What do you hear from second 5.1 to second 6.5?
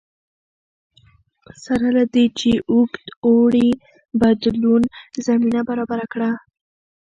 زمینه برابره کړه